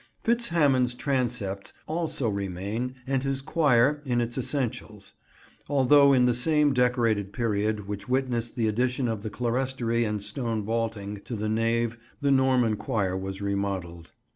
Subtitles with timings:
[0.23, 5.13] Fitz Hamon's transepts also remain and his choir, in its essentials;
[5.69, 10.63] although in the same Decorated period which witnessed the addition of the clerestory and stone
[10.63, 14.11] vaulting to the nave the Norman choir was remodelled.